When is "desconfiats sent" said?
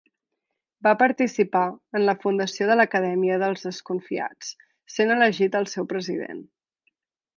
3.69-5.17